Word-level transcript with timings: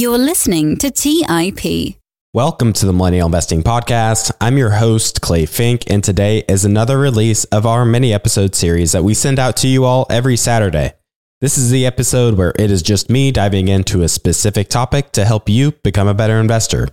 You're 0.00 0.16
listening 0.16 0.76
to 0.76 0.92
TIP. 0.92 1.96
Welcome 2.32 2.72
to 2.74 2.86
the 2.86 2.92
Millennial 2.92 3.26
Investing 3.26 3.64
Podcast. 3.64 4.30
I'm 4.40 4.56
your 4.56 4.70
host, 4.70 5.20
Clay 5.20 5.44
Fink, 5.44 5.90
and 5.90 6.04
today 6.04 6.44
is 6.48 6.64
another 6.64 6.96
release 6.96 7.42
of 7.46 7.66
our 7.66 7.84
mini 7.84 8.14
episode 8.14 8.54
series 8.54 8.92
that 8.92 9.02
we 9.02 9.12
send 9.12 9.40
out 9.40 9.56
to 9.56 9.66
you 9.66 9.84
all 9.84 10.06
every 10.08 10.36
Saturday. 10.36 10.92
This 11.40 11.58
is 11.58 11.72
the 11.72 11.84
episode 11.84 12.38
where 12.38 12.52
it 12.60 12.70
is 12.70 12.80
just 12.80 13.10
me 13.10 13.32
diving 13.32 13.66
into 13.66 14.02
a 14.02 14.08
specific 14.08 14.68
topic 14.68 15.10
to 15.14 15.24
help 15.24 15.48
you 15.48 15.72
become 15.82 16.06
a 16.06 16.14
better 16.14 16.38
investor. 16.38 16.86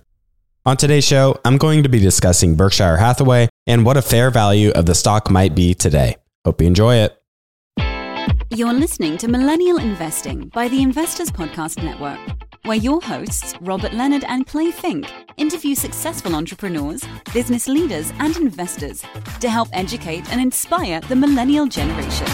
On 0.64 0.76
today's 0.76 1.06
show, 1.06 1.38
I'm 1.44 1.58
going 1.58 1.84
to 1.84 1.88
be 1.88 2.00
discussing 2.00 2.56
Berkshire 2.56 2.96
Hathaway 2.96 3.48
and 3.68 3.86
what 3.86 3.96
a 3.96 4.02
fair 4.02 4.32
value 4.32 4.72
of 4.72 4.86
the 4.86 4.96
stock 4.96 5.30
might 5.30 5.54
be 5.54 5.74
today. 5.74 6.16
Hope 6.44 6.60
you 6.60 6.66
enjoy 6.66 6.96
it. 6.96 7.16
You're 8.50 8.72
listening 8.72 9.18
to 9.18 9.28
Millennial 9.28 9.78
Investing 9.78 10.48
by 10.54 10.68
the 10.68 10.80
Investors 10.80 11.30
Podcast 11.30 11.82
Network, 11.82 12.18
where 12.66 12.76
your 12.76 13.00
hosts, 13.00 13.54
Robert 13.60 13.92
Leonard 13.92 14.24
and 14.24 14.46
Clay 14.46 14.72
Fink, 14.72 15.06
interview 15.36 15.74
successful 15.74 16.34
entrepreneurs, 16.34 17.04
business 17.32 17.68
leaders, 17.68 18.12
and 18.18 18.36
investors 18.36 19.02
to 19.40 19.48
help 19.48 19.68
educate 19.72 20.28
and 20.32 20.40
inspire 20.40 21.00
the 21.02 21.14
millennial 21.14 21.66
generation. 21.66 22.26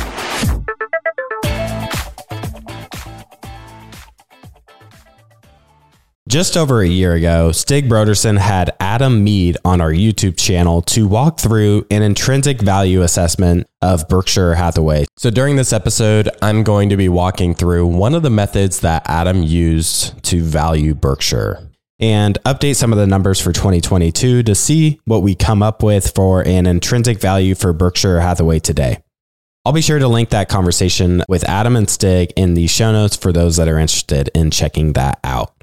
Just 6.32 6.56
over 6.56 6.80
a 6.80 6.88
year 6.88 7.12
ago, 7.12 7.52
Stig 7.52 7.90
Brodersen 7.90 8.38
had 8.38 8.74
Adam 8.80 9.22
Mead 9.22 9.58
on 9.66 9.82
our 9.82 9.92
YouTube 9.92 10.38
channel 10.38 10.80
to 10.80 11.06
walk 11.06 11.38
through 11.38 11.86
an 11.90 12.00
intrinsic 12.00 12.62
value 12.62 13.02
assessment 13.02 13.66
of 13.82 14.08
Berkshire 14.08 14.54
Hathaway. 14.54 15.04
So 15.18 15.28
during 15.28 15.56
this 15.56 15.74
episode, 15.74 16.30
I'm 16.40 16.62
going 16.62 16.88
to 16.88 16.96
be 16.96 17.10
walking 17.10 17.54
through 17.54 17.86
one 17.86 18.14
of 18.14 18.22
the 18.22 18.30
methods 18.30 18.80
that 18.80 19.02
Adam 19.04 19.42
used 19.42 20.22
to 20.24 20.40
value 20.40 20.94
Berkshire 20.94 21.68
and 22.00 22.38
update 22.46 22.76
some 22.76 22.94
of 22.94 22.98
the 22.98 23.06
numbers 23.06 23.38
for 23.38 23.52
2022 23.52 24.42
to 24.42 24.54
see 24.54 25.00
what 25.04 25.22
we 25.22 25.34
come 25.34 25.62
up 25.62 25.82
with 25.82 26.14
for 26.14 26.40
an 26.48 26.64
intrinsic 26.64 27.20
value 27.20 27.54
for 27.54 27.74
Berkshire 27.74 28.20
Hathaway 28.20 28.58
today. 28.58 29.02
I'll 29.66 29.74
be 29.74 29.82
sure 29.82 29.98
to 29.98 30.08
link 30.08 30.30
that 30.30 30.48
conversation 30.48 31.22
with 31.28 31.46
Adam 31.46 31.76
and 31.76 31.90
Stig 31.90 32.32
in 32.36 32.54
the 32.54 32.68
show 32.68 32.90
notes 32.90 33.16
for 33.16 33.34
those 33.34 33.58
that 33.58 33.68
are 33.68 33.78
interested 33.78 34.30
in 34.34 34.50
checking 34.50 34.94
that 34.94 35.20
out. 35.22 35.61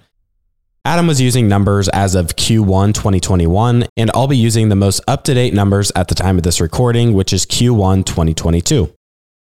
Adam 0.89 1.05
was 1.05 1.21
using 1.21 1.47
numbers 1.47 1.87
as 1.89 2.15
of 2.15 2.35
Q1 2.35 2.95
2021, 2.95 3.85
and 3.95 4.09
I'll 4.15 4.27
be 4.27 4.35
using 4.35 4.69
the 4.69 4.75
most 4.75 5.01
up 5.07 5.23
to 5.25 5.35
date 5.35 5.53
numbers 5.53 5.91
at 5.95 6.07
the 6.07 6.15
time 6.15 6.37
of 6.37 6.43
this 6.43 6.59
recording, 6.59 7.13
which 7.13 7.31
is 7.31 7.45
Q1 7.45 8.07
2022. 8.07 8.91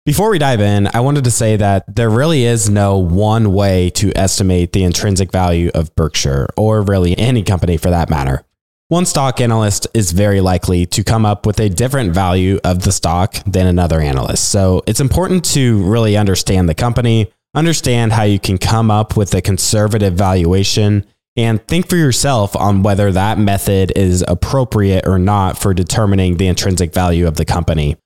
Before 0.05 0.31
we 0.31 0.41
dive 0.41 0.61
in, 0.61 0.89
I 0.93 0.99
wanted 0.99 1.23
to 1.23 1.31
say 1.31 1.55
that 1.55 1.85
there 1.95 2.11
really 2.11 2.43
is 2.43 2.69
no 2.69 2.99
one 2.99 3.53
way 3.53 3.89
to 3.91 4.11
estimate 4.17 4.73
the 4.73 4.83
intrinsic 4.83 5.31
value 5.31 5.71
of 5.77 5.95
Berkshire, 5.95 6.49
or 6.57 6.83
really 6.83 7.17
any 7.17 7.45
company 7.45 7.77
for 7.77 7.91
that 7.91 8.11
matter. 8.11 8.43
One 8.89 9.07
stock 9.07 9.41
analyst 9.41 9.87
is 9.95 10.11
very 10.11 10.41
likely 10.41 10.87
to 10.87 11.05
come 11.05 11.25
up 11.25 11.47
with 11.47 11.61
a 11.61 11.69
different 11.69 12.13
value 12.13 12.59
of 12.65 12.83
the 12.83 12.91
stock 12.91 13.35
than 13.47 13.69
another 13.69 14.01
analyst. 14.01 14.51
So 14.51 14.83
it's 14.89 14.99
important 14.99 15.45
to 15.53 15.85
really 15.85 16.17
understand 16.17 16.69
the 16.69 16.75
company, 16.75 17.31
understand 17.55 18.15
how 18.15 18.25
you 18.25 18.41
can 18.41 18.59
come 18.59 18.91
up 18.91 19.17
with 19.17 19.33
a 19.35 19.41
conservative 19.41 20.15
valuation, 20.15 21.07
and 21.39 21.65
think 21.69 21.89
for 21.89 21.97
yourself 21.97 22.57
on 22.57 22.83
whether 22.83 23.13
that 23.13 23.39
method 23.39 23.93
is 23.97 24.25
appropriate 24.27 25.07
or 25.07 25.19
not 25.19 25.57
for 25.57 25.73
determining 25.73 26.37
the 26.37 26.49
intrinsic 26.49 26.93
value 26.93 27.29
of 27.29 27.37
the 27.37 27.45
company. 27.45 27.97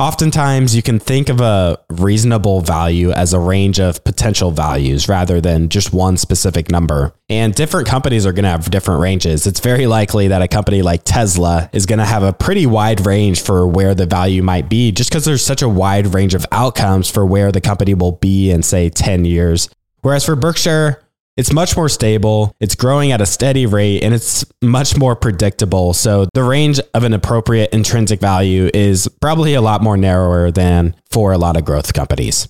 Oftentimes, 0.00 0.74
you 0.74 0.82
can 0.82 0.98
think 0.98 1.28
of 1.28 1.42
a 1.42 1.78
reasonable 1.90 2.62
value 2.62 3.10
as 3.10 3.34
a 3.34 3.38
range 3.38 3.78
of 3.78 4.02
potential 4.02 4.50
values 4.50 5.10
rather 5.10 5.42
than 5.42 5.68
just 5.68 5.92
one 5.92 6.16
specific 6.16 6.70
number. 6.70 7.12
And 7.28 7.54
different 7.54 7.86
companies 7.86 8.24
are 8.24 8.32
going 8.32 8.44
to 8.44 8.48
have 8.48 8.70
different 8.70 9.02
ranges. 9.02 9.46
It's 9.46 9.60
very 9.60 9.86
likely 9.86 10.28
that 10.28 10.40
a 10.40 10.48
company 10.48 10.80
like 10.80 11.02
Tesla 11.04 11.68
is 11.74 11.84
going 11.84 11.98
to 11.98 12.06
have 12.06 12.22
a 12.22 12.32
pretty 12.32 12.64
wide 12.64 13.04
range 13.04 13.42
for 13.42 13.68
where 13.68 13.94
the 13.94 14.06
value 14.06 14.42
might 14.42 14.70
be, 14.70 14.90
just 14.90 15.10
because 15.10 15.26
there's 15.26 15.44
such 15.44 15.60
a 15.60 15.68
wide 15.68 16.14
range 16.14 16.34
of 16.34 16.46
outcomes 16.50 17.10
for 17.10 17.26
where 17.26 17.52
the 17.52 17.60
company 17.60 17.92
will 17.92 18.12
be 18.12 18.50
in, 18.50 18.62
say, 18.62 18.88
10 18.88 19.26
years. 19.26 19.68
Whereas 20.00 20.24
for 20.24 20.34
Berkshire, 20.34 21.02
it's 21.36 21.52
much 21.52 21.76
more 21.76 21.88
stable, 21.88 22.54
it's 22.60 22.74
growing 22.74 23.12
at 23.12 23.20
a 23.20 23.26
steady 23.26 23.66
rate, 23.66 24.02
and 24.02 24.12
it's 24.12 24.44
much 24.62 24.96
more 24.96 25.16
predictable. 25.16 25.94
So 25.94 26.26
the 26.34 26.42
range 26.42 26.80
of 26.94 27.04
an 27.04 27.12
appropriate 27.12 27.72
intrinsic 27.72 28.20
value 28.20 28.70
is 28.74 29.08
probably 29.20 29.54
a 29.54 29.60
lot 29.60 29.82
more 29.82 29.96
narrower 29.96 30.50
than 30.50 30.94
for 31.10 31.32
a 31.32 31.38
lot 31.38 31.56
of 31.56 31.64
growth 31.64 31.94
companies. 31.94 32.48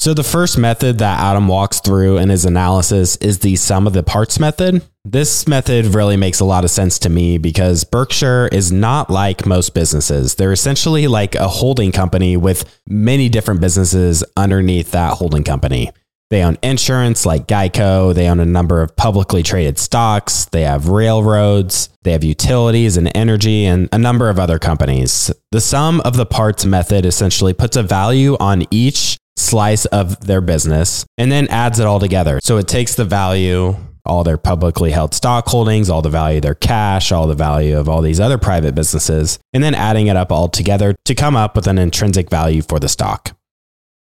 So 0.00 0.12
the 0.12 0.24
first 0.24 0.58
method 0.58 0.98
that 0.98 1.20
Adam 1.20 1.48
walks 1.48 1.80
through 1.80 2.18
in 2.18 2.28
his 2.28 2.44
analysis 2.44 3.16
is 3.16 3.38
the 3.38 3.56
sum 3.56 3.86
of 3.86 3.94
the 3.94 4.02
parts 4.02 4.38
method. 4.38 4.82
This 5.04 5.48
method 5.48 5.86
really 5.94 6.16
makes 6.18 6.40
a 6.40 6.44
lot 6.44 6.64
of 6.64 6.70
sense 6.70 6.98
to 7.00 7.08
me 7.08 7.38
because 7.38 7.84
Berkshire 7.84 8.48
is 8.48 8.70
not 8.70 9.08
like 9.08 9.46
most 9.46 9.72
businesses. 9.72 10.34
They're 10.34 10.52
essentially 10.52 11.06
like 11.06 11.34
a 11.36 11.48
holding 11.48 11.92
company 11.92 12.36
with 12.36 12.80
many 12.86 13.30
different 13.30 13.62
businesses 13.62 14.22
underneath 14.36 14.90
that 14.90 15.14
holding 15.14 15.44
company. 15.44 15.90
They 16.30 16.42
own 16.42 16.56
insurance 16.62 17.26
like 17.26 17.46
Geico. 17.46 18.14
They 18.14 18.28
own 18.28 18.40
a 18.40 18.46
number 18.46 18.82
of 18.82 18.96
publicly 18.96 19.42
traded 19.42 19.78
stocks. 19.78 20.46
They 20.46 20.62
have 20.62 20.88
railroads. 20.88 21.90
They 22.02 22.12
have 22.12 22.24
utilities 22.24 22.96
and 22.96 23.10
energy 23.14 23.64
and 23.66 23.88
a 23.92 23.98
number 23.98 24.28
of 24.28 24.38
other 24.38 24.58
companies. 24.58 25.30
The 25.52 25.60
sum 25.60 26.00
of 26.00 26.16
the 26.16 26.26
parts 26.26 26.64
method 26.64 27.06
essentially 27.06 27.52
puts 27.52 27.76
a 27.76 27.82
value 27.82 28.36
on 28.40 28.64
each 28.70 29.16
slice 29.36 29.84
of 29.86 30.20
their 30.26 30.40
business 30.40 31.04
and 31.18 31.30
then 31.30 31.48
adds 31.48 31.78
it 31.78 31.86
all 31.86 32.00
together. 32.00 32.40
So 32.42 32.56
it 32.56 32.68
takes 32.68 32.94
the 32.94 33.04
value, 33.04 33.76
all 34.06 34.24
their 34.24 34.36
publicly 34.36 34.90
held 34.90 35.14
stock 35.14 35.46
holdings, 35.48 35.90
all 35.90 36.02
the 36.02 36.10
value 36.10 36.38
of 36.38 36.42
their 36.42 36.54
cash, 36.54 37.12
all 37.12 37.26
the 37.26 37.34
value 37.34 37.78
of 37.78 37.88
all 37.88 38.02
these 38.02 38.20
other 38.20 38.38
private 38.38 38.74
businesses, 38.74 39.38
and 39.52 39.62
then 39.62 39.74
adding 39.74 40.06
it 40.06 40.16
up 40.16 40.30
all 40.30 40.48
together 40.48 40.94
to 41.04 41.14
come 41.14 41.36
up 41.36 41.56
with 41.56 41.66
an 41.66 41.78
intrinsic 41.78 42.30
value 42.30 42.62
for 42.62 42.78
the 42.78 42.88
stock. 42.88 43.36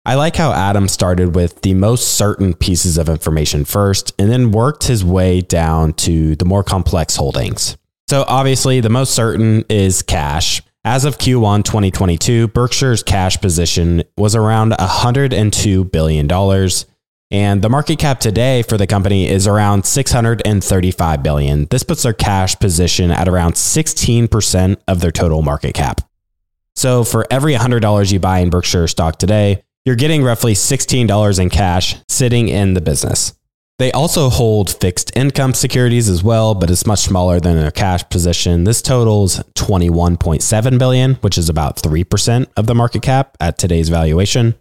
I 0.07 0.13
like 0.13 0.35
how 0.35 0.51
Adam 0.51 0.87
started 0.87 1.33
with 1.33 1.61
the 1.61 1.73
most 1.73 2.15
certain 2.15 2.53
pieces 2.53 2.99
of 2.99 3.09
information 3.09 3.65
first 3.65 4.13
and 4.19 4.29
then 4.29 4.51
worked 4.51 4.83
his 4.83 5.03
way 5.03 5.41
down 5.41 5.93
to 5.93 6.35
the 6.35 6.45
more 6.45 6.63
complex 6.63 7.15
holdings. 7.15 7.75
So, 8.07 8.23
obviously, 8.27 8.81
the 8.81 8.89
most 8.89 9.15
certain 9.15 9.65
is 9.67 10.03
cash. 10.03 10.61
As 10.83 11.05
of 11.05 11.17
Q1 11.17 11.63
2022, 11.63 12.49
Berkshire's 12.49 13.01
cash 13.01 13.41
position 13.41 14.03
was 14.15 14.35
around 14.35 14.73
$102 14.73 15.91
billion. 15.91 16.69
And 17.31 17.63
the 17.63 17.69
market 17.69 17.97
cap 17.97 18.19
today 18.19 18.61
for 18.61 18.77
the 18.77 18.85
company 18.85 19.27
is 19.27 19.47
around 19.47 19.87
635 19.87 21.23
billion. 21.23 21.65
This 21.71 21.81
puts 21.81 22.03
their 22.03 22.13
cash 22.13 22.55
position 22.59 23.09
at 23.09 23.27
around 23.27 23.53
16% 23.53 24.77
of 24.87 25.01
their 25.01 25.11
total 25.11 25.41
market 25.41 25.73
cap. 25.73 26.01
So 26.75 27.03
for 27.03 27.25
every 27.31 27.55
$100 27.55 28.11
you 28.11 28.19
buy 28.19 28.39
in 28.39 28.51
Berkshire 28.51 28.87
stock 28.87 29.17
today, 29.17 29.63
you're 29.85 29.95
getting 29.95 30.23
roughly 30.23 30.53
$16 30.53 31.39
in 31.39 31.49
cash 31.49 31.95
sitting 32.09 32.49
in 32.49 32.73
the 32.73 32.81
business. 32.81 33.33
They 33.77 33.91
also 33.91 34.29
hold 34.29 34.69
fixed 34.69 35.15
income 35.15 35.53
securities 35.53 36.09
as 36.09 36.23
well, 36.23 36.55
but 36.55 36.71
it's 36.71 36.87
much 36.87 37.01
smaller 37.01 37.39
than 37.39 37.57
their 37.57 37.71
cash 37.71 38.07
position. 38.09 38.63
This 38.63 38.81
totals 38.81 39.39
21.7 39.55 40.79
billion, 40.79 41.15
which 41.15 41.37
is 41.37 41.49
about 41.49 41.75
3% 41.81 42.47
of 42.55 42.67
the 42.67 42.75
market 42.75 43.01
cap 43.01 43.35
at 43.39 43.57
today's 43.57 43.89
valuation. 43.89 44.55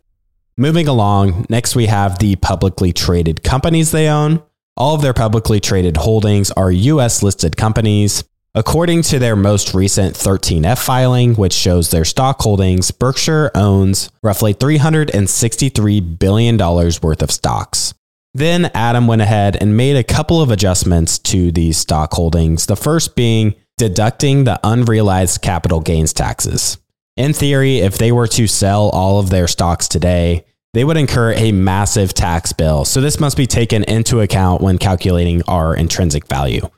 Moving 0.56 0.88
along, 0.88 1.46
next 1.48 1.74
we 1.74 1.86
have 1.86 2.18
the 2.18 2.36
publicly 2.36 2.92
traded 2.92 3.42
companies 3.42 3.92
they 3.92 4.08
own. 4.08 4.42
All 4.76 4.96
of 4.96 5.02
their 5.02 5.14
publicly 5.14 5.60
traded 5.60 5.96
holdings 5.96 6.50
are 6.50 6.70
US 6.70 7.22
listed 7.22 7.56
companies. 7.56 8.24
According 8.56 9.02
to 9.02 9.18
their 9.18 9.34
most 9.34 9.74
recent 9.74 10.14
13F 10.14 10.78
filing, 10.78 11.34
which 11.34 11.52
shows 11.52 11.90
their 11.90 12.04
stock 12.04 12.40
holdings, 12.40 12.92
Berkshire 12.92 13.50
owns 13.52 14.10
roughly 14.22 14.54
$363 14.54 16.18
billion 16.20 16.56
worth 16.56 17.20
of 17.20 17.32
stocks. 17.32 17.94
Then 18.32 18.70
Adam 18.72 19.08
went 19.08 19.22
ahead 19.22 19.56
and 19.60 19.76
made 19.76 19.96
a 19.96 20.04
couple 20.04 20.40
of 20.40 20.52
adjustments 20.52 21.18
to 21.20 21.50
these 21.50 21.78
stock 21.78 22.12
holdings, 22.12 22.66
the 22.66 22.76
first 22.76 23.16
being 23.16 23.56
deducting 23.76 24.44
the 24.44 24.60
unrealized 24.62 25.42
capital 25.42 25.80
gains 25.80 26.12
taxes. 26.12 26.78
In 27.16 27.32
theory, 27.32 27.78
if 27.78 27.98
they 27.98 28.12
were 28.12 28.28
to 28.28 28.46
sell 28.46 28.88
all 28.90 29.18
of 29.18 29.30
their 29.30 29.48
stocks 29.48 29.88
today, 29.88 30.44
they 30.74 30.84
would 30.84 30.96
incur 30.96 31.32
a 31.32 31.50
massive 31.50 32.14
tax 32.14 32.52
bill. 32.52 32.84
So 32.84 33.00
this 33.00 33.18
must 33.18 33.36
be 33.36 33.48
taken 33.48 33.82
into 33.82 34.20
account 34.20 34.62
when 34.62 34.78
calculating 34.78 35.42
our 35.48 35.74
intrinsic 35.74 36.28
value. 36.28 36.68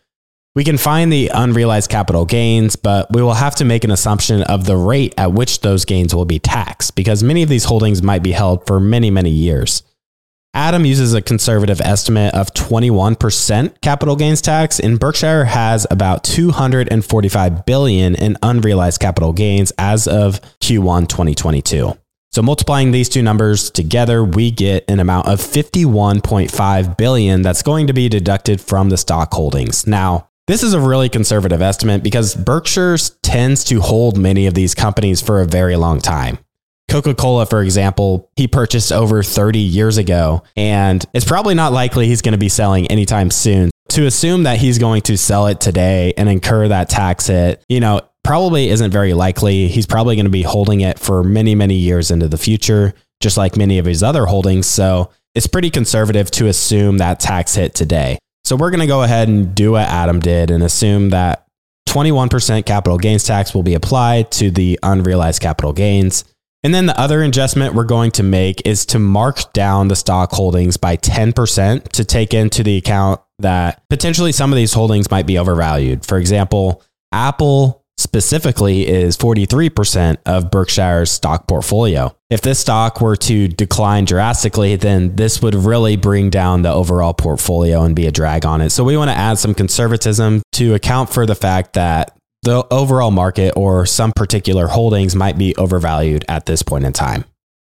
We 0.56 0.64
can 0.64 0.78
find 0.78 1.12
the 1.12 1.30
unrealized 1.34 1.90
capital 1.90 2.24
gains, 2.24 2.76
but 2.76 3.12
we 3.12 3.20
will 3.20 3.34
have 3.34 3.54
to 3.56 3.64
make 3.66 3.84
an 3.84 3.90
assumption 3.90 4.40
of 4.44 4.64
the 4.64 4.78
rate 4.78 5.12
at 5.18 5.34
which 5.34 5.60
those 5.60 5.84
gains 5.84 6.14
will 6.14 6.24
be 6.24 6.38
taxed 6.38 6.96
because 6.96 7.22
many 7.22 7.42
of 7.42 7.50
these 7.50 7.64
holdings 7.64 8.02
might 8.02 8.22
be 8.22 8.32
held 8.32 8.66
for 8.66 8.80
many, 8.80 9.10
many 9.10 9.28
years. 9.28 9.82
Adam 10.54 10.86
uses 10.86 11.12
a 11.12 11.20
conservative 11.20 11.82
estimate 11.82 12.32
of 12.32 12.54
21% 12.54 13.82
capital 13.82 14.16
gains 14.16 14.40
tax, 14.40 14.80
and 14.80 14.98
Berkshire 14.98 15.44
has 15.44 15.86
about 15.90 16.24
245 16.24 17.66
billion 17.66 18.14
in 18.14 18.38
unrealized 18.42 18.98
capital 18.98 19.34
gains 19.34 19.74
as 19.76 20.08
of 20.08 20.40
Q1 20.60 21.06
2022. 21.06 21.92
So 22.32 22.42
multiplying 22.42 22.92
these 22.92 23.10
two 23.10 23.22
numbers 23.22 23.70
together, 23.70 24.24
we 24.24 24.50
get 24.50 24.86
an 24.88 25.00
amount 25.00 25.28
of 25.28 25.38
51.5 25.38 26.96
billion 26.96 27.42
that's 27.42 27.62
going 27.62 27.88
to 27.88 27.92
be 27.92 28.08
deducted 28.08 28.58
from 28.58 28.88
the 28.88 28.96
stock 28.96 29.34
holdings. 29.34 29.86
Now, 29.86 30.30
this 30.46 30.62
is 30.62 30.74
a 30.74 30.80
really 30.80 31.08
conservative 31.08 31.60
estimate 31.60 32.02
because 32.02 32.34
Berkshire 32.34 32.96
tends 33.22 33.64
to 33.64 33.80
hold 33.80 34.16
many 34.16 34.46
of 34.46 34.54
these 34.54 34.74
companies 34.74 35.20
for 35.20 35.40
a 35.40 35.46
very 35.46 35.76
long 35.76 36.00
time. 36.00 36.38
Coca 36.88 37.14
Cola, 37.14 37.46
for 37.46 37.62
example, 37.62 38.30
he 38.36 38.46
purchased 38.46 38.92
over 38.92 39.22
30 39.22 39.58
years 39.58 39.98
ago, 39.98 40.44
and 40.56 41.04
it's 41.12 41.24
probably 41.24 41.54
not 41.54 41.72
likely 41.72 42.06
he's 42.06 42.22
going 42.22 42.32
to 42.32 42.38
be 42.38 42.48
selling 42.48 42.86
anytime 42.86 43.30
soon. 43.30 43.70
To 43.90 44.06
assume 44.06 44.44
that 44.44 44.58
he's 44.58 44.78
going 44.78 45.02
to 45.02 45.16
sell 45.16 45.46
it 45.46 45.60
today 45.60 46.12
and 46.16 46.28
incur 46.28 46.68
that 46.68 46.88
tax 46.88 47.26
hit, 47.26 47.64
you 47.68 47.80
know, 47.80 48.02
probably 48.22 48.68
isn't 48.68 48.90
very 48.90 49.14
likely. 49.14 49.68
He's 49.68 49.86
probably 49.86 50.16
going 50.16 50.26
to 50.26 50.30
be 50.30 50.42
holding 50.42 50.80
it 50.80 50.98
for 50.98 51.24
many, 51.24 51.54
many 51.54 51.74
years 51.74 52.10
into 52.10 52.28
the 52.28 52.38
future, 52.38 52.94
just 53.20 53.36
like 53.36 53.56
many 53.56 53.78
of 53.78 53.86
his 53.86 54.02
other 54.02 54.26
holdings. 54.26 54.66
So 54.66 55.10
it's 55.34 55.46
pretty 55.46 55.70
conservative 55.70 56.30
to 56.32 56.46
assume 56.46 56.98
that 56.98 57.20
tax 57.20 57.54
hit 57.54 57.74
today. 57.74 58.18
So 58.46 58.54
we're 58.54 58.70
going 58.70 58.78
to 58.80 58.86
go 58.86 59.02
ahead 59.02 59.26
and 59.26 59.56
do 59.56 59.72
what 59.72 59.88
Adam 59.88 60.20
did 60.20 60.52
and 60.52 60.62
assume 60.62 61.10
that 61.10 61.48
21% 61.88 62.64
capital 62.64 62.96
gains 62.96 63.24
tax 63.24 63.52
will 63.52 63.64
be 63.64 63.74
applied 63.74 64.30
to 64.32 64.52
the 64.52 64.78
unrealized 64.84 65.42
capital 65.42 65.72
gains. 65.72 66.24
And 66.62 66.72
then 66.72 66.86
the 66.86 66.98
other 66.98 67.24
adjustment 67.24 67.74
we're 67.74 67.82
going 67.82 68.12
to 68.12 68.22
make 68.22 68.64
is 68.64 68.86
to 68.86 69.00
mark 69.00 69.52
down 69.52 69.88
the 69.88 69.96
stock 69.96 70.30
holdings 70.30 70.76
by 70.76 70.96
10% 70.96 71.88
to 71.88 72.04
take 72.04 72.34
into 72.34 72.62
the 72.62 72.76
account 72.76 73.20
that 73.40 73.82
potentially 73.90 74.30
some 74.30 74.52
of 74.52 74.56
these 74.56 74.72
holdings 74.72 75.10
might 75.10 75.26
be 75.26 75.38
overvalued. 75.38 76.06
For 76.06 76.16
example, 76.16 76.84
Apple 77.10 77.84
specifically 77.98 78.86
is 78.86 79.16
43% 79.16 80.18
of 80.26 80.50
Berkshire's 80.50 81.10
stock 81.10 81.46
portfolio. 81.46 82.14
If 82.28 82.42
this 82.42 82.58
stock 82.58 83.00
were 83.00 83.16
to 83.16 83.48
decline 83.48 84.04
drastically, 84.04 84.76
then 84.76 85.16
this 85.16 85.40
would 85.40 85.54
really 85.54 85.96
bring 85.96 86.28
down 86.28 86.62
the 86.62 86.72
overall 86.72 87.14
portfolio 87.14 87.82
and 87.82 87.96
be 87.96 88.06
a 88.06 88.10
drag 88.10 88.44
on 88.44 88.60
it. 88.60 88.70
So 88.70 88.84
we 88.84 88.96
want 88.96 89.10
to 89.10 89.16
add 89.16 89.38
some 89.38 89.54
conservatism 89.54 90.42
to 90.52 90.74
account 90.74 91.10
for 91.10 91.24
the 91.24 91.34
fact 91.34 91.72
that 91.74 92.16
the 92.42 92.66
overall 92.70 93.10
market 93.10 93.52
or 93.56 93.86
some 93.86 94.12
particular 94.14 94.68
holdings 94.68 95.16
might 95.16 95.38
be 95.38 95.56
overvalued 95.56 96.24
at 96.28 96.46
this 96.46 96.62
point 96.62 96.84
in 96.84 96.92
time. 96.92 97.24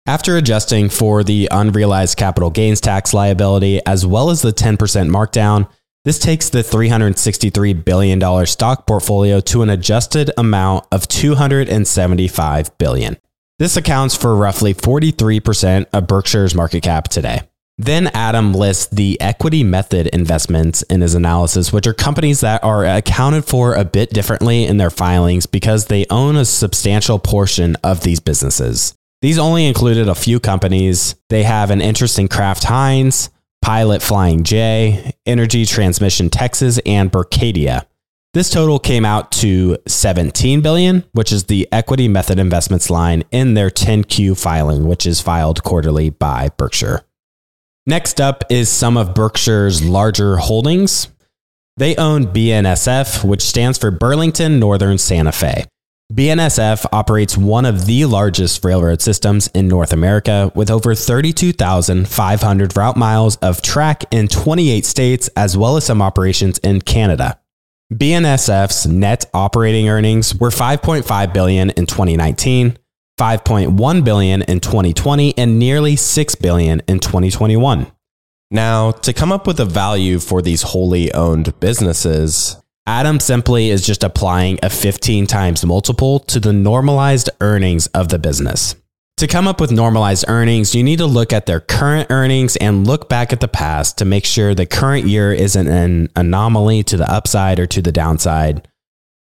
After 0.07 0.37
adjusting 0.37 0.89
for 0.89 1.25
the 1.25 1.49
unrealized 1.51 2.17
capital 2.17 2.51
gains 2.51 2.81
tax 2.81 3.13
liability 3.13 3.81
as 3.85 4.07
well 4.07 4.31
as 4.31 4.41
the 4.41 4.53
10% 4.53 4.77
markdown, 5.11 5.69
this 6.07 6.21
takes 6.21 6.51
the 6.51 6.61
$363 6.61 7.85
billion 7.85 8.47
stock 8.47 8.87
portfolio 8.87 9.41
to 9.41 9.63
an 9.63 9.71
adjusted 9.71 10.31
amount 10.39 10.87
of 10.93 11.09
275 11.09 12.79
billion. 12.79 13.17
This 13.59 13.77
accounts 13.77 14.15
for 14.15 14.37
roughly 14.37 14.73
43% 14.73 15.87
of 15.93 16.07
Berkshire's 16.07 16.55
market 16.55 16.85
cap 16.85 17.09
today. 17.09 17.41
Then 17.77 18.07
Adam 18.15 18.53
lists 18.55 18.87
the 18.87 19.21
equity 19.21 19.65
method 19.65 20.07
investments 20.07 20.83
in 20.83 21.01
his 21.01 21.17
analysis, 21.17 21.73
which 21.73 21.89
are 21.89 21.93
companies 21.93 22.39
that 22.39 22.63
are 22.63 22.85
accounted 22.87 23.45
for 23.45 23.75
a 23.75 23.85
bit 23.85 24.11
differently 24.11 24.65
in 24.65 24.77
their 24.77 24.91
filings 24.91 25.47
because 25.47 25.87
they 25.87 26.07
own 26.09 26.37
a 26.37 26.45
substantial 26.45 27.19
portion 27.19 27.75
of 27.83 28.03
these 28.03 28.21
businesses. 28.21 28.95
These 29.23 29.41
only 29.41 29.67
included 29.67 30.09
a 30.09 30.15
few 30.15 30.39
companies. 30.39 31.17
They 31.31 31.43
have 31.43 31.73
an 31.73 31.81
interest 31.81 32.21
in 32.21 32.29
Kraft 32.29 32.63
Heinz, 32.63 33.29
Pilot 33.63 34.03
Flying 34.03 34.45
J, 34.45 35.13
Energy 35.27 35.65
Transmission 35.65 36.31
Texas, 36.31 36.79
and 36.87 37.11
Berkadia. 37.11 37.87
This 38.35 38.51
total 38.51 38.79
came 38.79 39.05
out 39.05 39.33
to 39.33 39.79
17 39.87 40.61
billion, 40.61 41.05
which 41.13 41.33
is 41.33 41.45
the 41.45 41.67
equity 41.73 42.07
method 42.07 42.39
investments 42.39 42.91
line 42.91 43.25
in 43.31 43.55
their 43.55 43.71
10Q 43.71 44.39
filing, 44.39 44.87
which 44.87 45.07
is 45.07 45.23
filed 45.23 45.63
quarterly 45.63 46.11
by 46.11 46.51
Berkshire. 46.59 47.03
Next 47.87 48.21
up 48.21 48.45
is 48.51 48.69
some 48.69 48.97
of 48.97 49.15
Berkshire's 49.15 49.83
larger 49.83 50.37
holdings. 50.37 51.09
They 51.79 51.97
own 51.97 52.27
BNSF, 52.27 53.25
which 53.25 53.43
stands 53.43 53.79
for 53.79 53.91
Burlington 53.91 54.59
Northern 54.59 54.99
Santa 54.99 55.33
Fe. 55.33 55.65
BNSF 56.13 56.87
operates 56.93 57.37
one 57.37 57.67
of 57.67 57.87
the 57.87 58.05
largest 58.05 58.65
railroad 58.65 59.03
systems 59.03 59.49
in 59.49 59.67
North 59.67 59.93
America 59.93 60.53
with 60.55 60.71
over 60.71 60.95
32,500 60.95 62.77
route 62.77 62.97
miles 62.97 63.35
of 63.39 63.61
track 63.61 64.05
in 64.13 64.29
28 64.29 64.85
states, 64.85 65.29
as 65.37 65.57
well 65.57 65.77
as 65.77 65.85
some 65.85 66.01
operations 66.01 66.59
in 66.59 66.81
Canada. 66.81 67.41
BNSF's 67.93 68.87
net 68.87 69.27
operating 69.35 69.89
earnings 69.89 70.33
were 70.37 70.51
5.5 70.51 71.33
billion 71.33 71.71
in 71.71 71.87
2019, 71.87 72.79
5.1 73.19 74.05
billion 74.05 74.43
in 74.43 74.61
2020, 74.61 75.37
and 75.37 75.59
nearly 75.59 75.97
6 75.97 76.35
billion 76.37 76.83
in 76.87 77.01
2021. 77.01 77.91
Now, 78.53 78.93
to 78.93 79.13
come 79.13 79.33
up 79.33 79.45
with 79.45 79.59
a 79.59 79.65
value 79.65 80.21
for 80.21 80.41
these 80.41 80.63
wholly 80.63 81.13
owned 81.13 81.59
businesses, 81.59 82.63
Adam 82.89 83.19
simply 83.19 83.71
is 83.71 83.85
just 83.85 84.05
applying 84.05 84.61
a 84.63 84.71
15 84.71 85.27
times 85.27 85.67
multiple 85.67 86.21
to 86.21 86.39
the 86.39 86.53
normalized 86.53 87.29
earnings 87.41 87.89
of 87.89 88.11
the 88.11 88.19
business. 88.19 88.77
To 89.17 89.27
come 89.27 89.49
up 89.49 89.61
with 89.61 89.73
normalized 89.73 90.27
earnings, 90.29 90.75
you 90.75 90.85
need 90.85 90.99
to 90.99 91.07
look 91.07 91.33
at 91.33 91.47
their 91.47 91.59
current 91.59 92.09
earnings 92.11 92.55
and 92.57 92.87
look 92.87 93.09
back 93.09 93.33
at 93.33 93.41
the 93.41 93.49
past 93.49 93.99
to 93.99 94.05
make 94.05 94.25
sure 94.25 94.55
the 94.55 94.67
current 94.67 95.07
year 95.07 95.33
isn't 95.33 95.67
an 95.67 96.11
anomaly 96.15 96.85
to 96.85 96.97
the 96.97 97.11
upside 97.11 97.59
or 97.59 97.67
to 97.67 97.83
the 97.83 97.91
downside. 97.91 98.69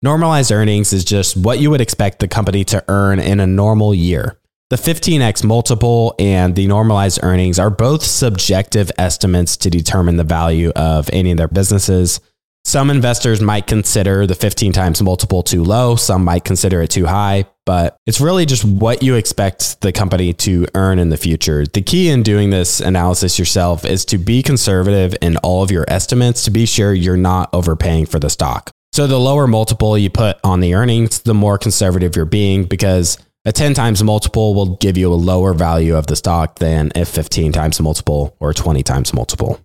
Normalized 0.00 0.52
earnings 0.52 0.92
is 0.92 1.04
just 1.04 1.36
what 1.36 1.58
you 1.58 1.70
would 1.70 1.80
expect 1.80 2.20
the 2.20 2.28
company 2.28 2.62
to 2.64 2.84
earn 2.86 3.18
in 3.18 3.40
a 3.40 3.46
normal 3.46 3.94
year. 3.94 4.38
The 4.68 4.76
15x 4.76 5.42
multiple 5.44 6.14
and 6.18 6.54
the 6.54 6.66
normalized 6.68 7.20
earnings 7.22 7.58
are 7.58 7.70
both 7.70 8.04
subjective 8.04 8.92
estimates 8.98 9.56
to 9.56 9.70
determine 9.70 10.18
the 10.18 10.24
value 10.24 10.70
of 10.76 11.10
any 11.12 11.32
of 11.32 11.38
their 11.38 11.48
businesses. 11.48 12.20
Some 12.66 12.90
investors 12.90 13.40
might 13.40 13.68
consider 13.68 14.26
the 14.26 14.34
15 14.34 14.72
times 14.72 15.00
multiple 15.00 15.44
too 15.44 15.62
low. 15.62 15.94
Some 15.94 16.24
might 16.24 16.42
consider 16.42 16.82
it 16.82 16.90
too 16.90 17.06
high, 17.06 17.44
but 17.64 17.96
it's 18.06 18.20
really 18.20 18.44
just 18.44 18.64
what 18.64 19.04
you 19.04 19.14
expect 19.14 19.82
the 19.82 19.92
company 19.92 20.32
to 20.32 20.66
earn 20.74 20.98
in 20.98 21.08
the 21.08 21.16
future. 21.16 21.64
The 21.64 21.80
key 21.80 22.08
in 22.08 22.24
doing 22.24 22.50
this 22.50 22.80
analysis 22.80 23.38
yourself 23.38 23.84
is 23.84 24.04
to 24.06 24.18
be 24.18 24.42
conservative 24.42 25.14
in 25.22 25.36
all 25.44 25.62
of 25.62 25.70
your 25.70 25.84
estimates 25.86 26.42
to 26.46 26.50
be 26.50 26.66
sure 26.66 26.92
you're 26.92 27.16
not 27.16 27.50
overpaying 27.52 28.06
for 28.06 28.18
the 28.18 28.28
stock. 28.28 28.72
So 28.92 29.06
the 29.06 29.16
lower 29.16 29.46
multiple 29.46 29.96
you 29.96 30.10
put 30.10 30.36
on 30.42 30.58
the 30.58 30.74
earnings, 30.74 31.20
the 31.20 31.34
more 31.34 31.58
conservative 31.58 32.16
you're 32.16 32.24
being 32.24 32.64
because 32.64 33.16
a 33.44 33.52
10 33.52 33.74
times 33.74 34.02
multiple 34.02 34.56
will 34.56 34.74
give 34.78 34.96
you 34.96 35.12
a 35.12 35.14
lower 35.14 35.54
value 35.54 35.94
of 35.94 36.08
the 36.08 36.16
stock 36.16 36.58
than 36.58 36.90
a 36.96 37.04
15 37.04 37.52
times 37.52 37.80
multiple 37.80 38.36
or 38.40 38.52
20 38.52 38.82
times 38.82 39.14
multiple. 39.14 39.64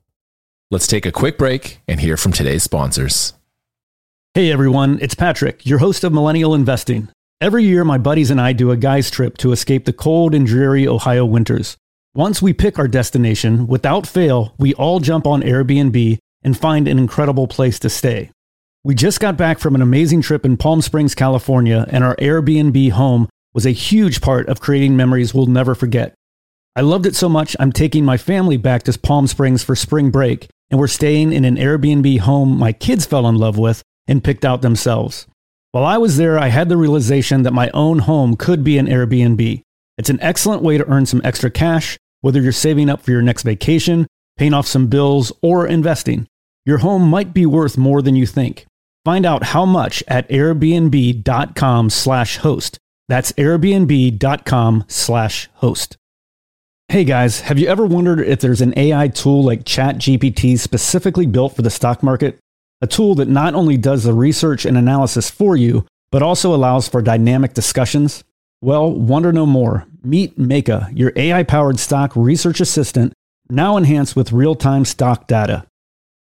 Let's 0.71 0.87
take 0.87 1.05
a 1.05 1.11
quick 1.11 1.37
break 1.37 1.81
and 1.85 1.99
hear 1.99 2.15
from 2.15 2.31
today's 2.31 2.63
sponsors. 2.63 3.33
Hey 4.33 4.49
everyone, 4.49 4.99
it's 5.01 5.15
Patrick, 5.15 5.65
your 5.65 5.79
host 5.79 6.05
of 6.05 6.13
Millennial 6.13 6.55
Investing. 6.55 7.09
Every 7.41 7.65
year, 7.65 7.83
my 7.83 7.97
buddies 7.97 8.31
and 8.31 8.39
I 8.39 8.53
do 8.53 8.71
a 8.71 8.77
guy's 8.77 9.11
trip 9.11 9.37
to 9.39 9.51
escape 9.51 9.83
the 9.83 9.91
cold 9.91 10.33
and 10.33 10.47
dreary 10.47 10.87
Ohio 10.87 11.25
winters. 11.25 11.75
Once 12.15 12.41
we 12.41 12.53
pick 12.53 12.79
our 12.79 12.87
destination, 12.87 13.67
without 13.67 14.07
fail, 14.07 14.55
we 14.57 14.73
all 14.75 15.01
jump 15.01 15.27
on 15.27 15.41
Airbnb 15.41 16.17
and 16.41 16.57
find 16.57 16.87
an 16.87 16.97
incredible 16.97 17.49
place 17.49 17.77
to 17.79 17.89
stay. 17.89 18.31
We 18.85 18.95
just 18.95 19.19
got 19.19 19.35
back 19.35 19.59
from 19.59 19.75
an 19.75 19.81
amazing 19.81 20.21
trip 20.21 20.45
in 20.45 20.55
Palm 20.55 20.81
Springs, 20.81 21.15
California, 21.15 21.85
and 21.89 22.01
our 22.01 22.15
Airbnb 22.15 22.91
home 22.91 23.27
was 23.53 23.65
a 23.65 23.71
huge 23.71 24.21
part 24.21 24.47
of 24.47 24.61
creating 24.61 24.95
memories 24.95 25.33
we'll 25.33 25.47
never 25.47 25.75
forget. 25.75 26.13
I 26.77 26.79
loved 26.79 27.05
it 27.05 27.15
so 27.17 27.27
much, 27.27 27.57
I'm 27.59 27.73
taking 27.73 28.05
my 28.05 28.15
family 28.15 28.55
back 28.55 28.83
to 28.83 28.97
Palm 28.97 29.27
Springs 29.27 29.61
for 29.65 29.75
spring 29.75 30.11
break, 30.11 30.47
and 30.71 30.79
we're 30.79 30.87
staying 30.87 31.33
in 31.33 31.45
an 31.45 31.57
Airbnb 31.57 32.19
home 32.19 32.57
my 32.57 32.71
kids 32.71 33.05
fell 33.05 33.27
in 33.27 33.35
love 33.35 33.57
with 33.57 33.83
and 34.07 34.23
picked 34.23 34.45
out 34.45 34.63
themselves. 34.63 35.27
While 35.71 35.85
I 35.85 35.97
was 35.97 36.17
there, 36.17 36.39
I 36.39 36.47
had 36.47 36.69
the 36.69 36.77
realization 36.77 37.43
that 37.43 37.53
my 37.53 37.69
own 37.73 37.99
home 37.99 38.35
could 38.35 38.63
be 38.63 38.77
an 38.77 38.87
Airbnb. 38.87 39.61
It's 39.97 40.09
an 40.09 40.21
excellent 40.21 40.63
way 40.63 40.77
to 40.77 40.89
earn 40.89 41.05
some 41.05 41.21
extra 41.23 41.51
cash, 41.51 41.97
whether 42.21 42.41
you're 42.41 42.51
saving 42.51 42.89
up 42.89 43.01
for 43.01 43.11
your 43.11 43.21
next 43.21 43.43
vacation, 43.43 44.07
paying 44.37 44.53
off 44.53 44.67
some 44.67 44.87
bills, 44.87 45.31
or 45.41 45.67
investing. 45.67 46.27
Your 46.65 46.79
home 46.79 47.09
might 47.09 47.33
be 47.33 47.45
worth 47.45 47.77
more 47.77 48.01
than 48.01 48.15
you 48.15 48.25
think. 48.25 48.65
Find 49.05 49.25
out 49.25 49.43
how 49.43 49.65
much 49.65 50.03
at 50.07 50.27
airbnb.com 50.29 51.89
slash 51.89 52.37
host. 52.37 52.77
That's 53.07 53.31
airbnb.com/host. 53.33 55.97
Hey 56.91 57.05
guys, 57.05 57.39
have 57.39 57.57
you 57.57 57.69
ever 57.69 57.85
wondered 57.85 58.19
if 58.19 58.41
there's 58.41 58.59
an 58.59 58.77
AI 58.77 59.07
tool 59.07 59.45
like 59.45 59.63
ChatGPT 59.63 60.59
specifically 60.59 61.25
built 61.25 61.55
for 61.55 61.61
the 61.61 61.69
stock 61.69 62.03
market? 62.03 62.37
A 62.81 62.85
tool 62.85 63.15
that 63.15 63.29
not 63.29 63.55
only 63.55 63.77
does 63.77 64.03
the 64.03 64.13
research 64.13 64.65
and 64.65 64.77
analysis 64.77 65.29
for 65.29 65.55
you, 65.55 65.85
but 66.11 66.21
also 66.21 66.53
allows 66.53 66.89
for 66.89 67.01
dynamic 67.01 67.53
discussions? 67.53 68.25
Well, 68.59 68.91
wonder 68.91 69.31
no 69.31 69.45
more. 69.45 69.87
Meet 70.03 70.37
Meyka, 70.37 70.91
your 70.93 71.13
AI 71.15 71.43
powered 71.43 71.79
stock 71.79 72.13
research 72.13 72.59
assistant, 72.59 73.13
now 73.49 73.77
enhanced 73.77 74.17
with 74.17 74.33
real 74.33 74.53
time 74.53 74.83
stock 74.83 75.27
data. 75.27 75.65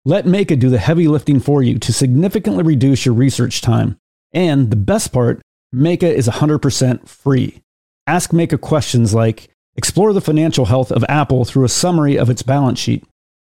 Let 0.05 0.27
Meyka 0.27 0.59
do 0.59 0.69
the 0.69 0.77
heavy 0.77 1.09
lifting 1.09 1.41
for 1.41 1.63
you 1.63 1.79
to 1.79 1.95
significantly 1.95 2.63
reduce 2.63 3.07
your 3.07 3.15
research 3.15 3.63
time. 3.63 3.97
And 4.35 4.71
the 4.71 4.77
best 4.77 5.15
part, 5.15 5.41
Meyka 5.75 6.13
is 6.13 6.29
100% 6.29 7.09
free. 7.09 7.63
Ask 8.07 8.33
Meyka 8.33 8.61
questions 8.61 9.15
like 9.15 9.49
Explore 9.77 10.13
the 10.13 10.21
financial 10.21 10.67
health 10.67 10.93
of 10.93 11.05
Apple 11.09 11.45
through 11.45 11.65
a 11.65 11.69
summary 11.69 12.17
of 12.17 12.29
its 12.29 12.43
balance 12.43 12.79
sheet. 12.79 13.05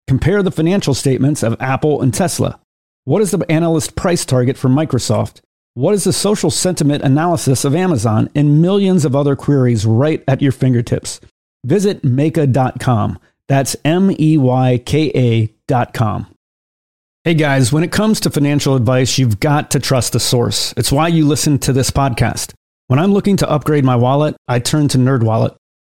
Compare 0.06 0.42
the 0.42 0.50
financial 0.50 0.94
statements 0.94 1.42
of 1.42 1.56
Apple 1.60 2.00
and 2.00 2.14
Tesla. 2.14 2.58
What 3.04 3.20
is 3.20 3.30
the 3.30 3.44
analyst 3.50 3.96
price 3.96 4.24
target 4.24 4.56
for 4.56 4.68
Microsoft? 4.68 5.40
What 5.74 5.94
is 5.94 6.04
the 6.04 6.12
social 6.12 6.50
sentiment 6.50 7.02
analysis 7.02 7.64
of 7.64 7.74
Amazon? 7.74 8.30
And 8.34 8.62
millions 8.62 9.04
of 9.04 9.14
other 9.14 9.36
queries 9.36 9.84
right 9.84 10.24
at 10.26 10.40
your 10.40 10.52
fingertips. 10.52 11.20
Visit 11.64 12.02
Meyka.com. 12.02 13.18
That's 13.48 13.76
M 13.84 14.10
E 14.18 14.38
Y 14.38 14.78
K 14.84 15.10
A.com. 15.68 16.26
Hey 17.24 17.34
guys, 17.34 17.72
when 17.72 17.82
it 17.82 17.92
comes 17.92 18.20
to 18.20 18.30
financial 18.30 18.76
advice, 18.76 19.18
you've 19.18 19.40
got 19.40 19.70
to 19.70 19.80
trust 19.80 20.14
a 20.14 20.20
source. 20.20 20.72
It's 20.76 20.92
why 20.92 21.08
you 21.08 21.26
listen 21.26 21.58
to 21.60 21.72
this 21.72 21.90
podcast. 21.90 22.52
When 22.86 22.98
I'm 22.98 23.12
looking 23.12 23.38
to 23.38 23.50
upgrade 23.50 23.84
my 23.84 23.96
wallet, 23.96 24.36
I 24.46 24.58
turn 24.58 24.88
to 24.88 24.98
NerdWallet. 24.98 25.56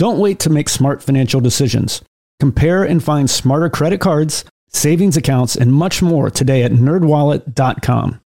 Don't 0.00 0.18
wait 0.18 0.38
to 0.38 0.48
make 0.48 0.70
smart 0.70 1.02
financial 1.02 1.42
decisions. 1.42 2.00
Compare 2.38 2.84
and 2.84 3.04
find 3.04 3.28
smarter 3.28 3.68
credit 3.68 4.00
cards, 4.00 4.46
savings 4.68 5.14
accounts, 5.14 5.54
and 5.56 5.74
much 5.74 6.00
more 6.00 6.30
today 6.30 6.62
at 6.62 6.72
nerdwallet.com. 6.72 8.18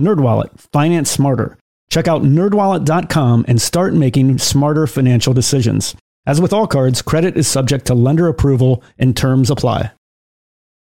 Nerdwallet, 0.00 0.58
finance 0.72 1.08
smarter. 1.08 1.56
Check 1.88 2.08
out 2.08 2.22
nerdwallet.com 2.22 3.44
and 3.46 3.62
start 3.62 3.94
making 3.94 4.38
smarter 4.38 4.88
financial 4.88 5.32
decisions. 5.32 5.94
As 6.26 6.40
with 6.40 6.52
all 6.52 6.66
cards, 6.66 7.00
credit 7.00 7.36
is 7.36 7.46
subject 7.46 7.86
to 7.86 7.94
lender 7.94 8.26
approval 8.26 8.82
and 8.98 9.16
terms 9.16 9.50
apply. 9.50 9.92